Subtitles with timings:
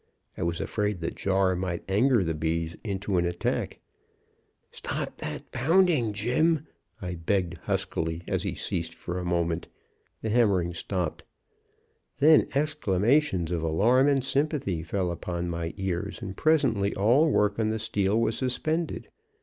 [0.35, 3.79] I was afraid the jar might anger the bees into an attack.
[4.71, 6.65] "'Stop that pounding, Jim!'
[7.03, 9.67] I begged huskily, as he ceased for a moment.
[10.23, 11.23] The hammering stopped.
[12.17, 17.69] "Then exclamations of alarm and sympathy fell upon my ears, and presently all work on
[17.69, 19.07] the steel was suspended.